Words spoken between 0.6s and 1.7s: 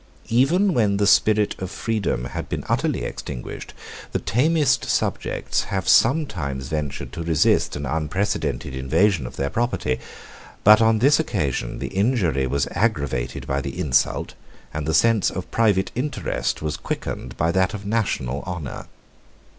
when the spirit of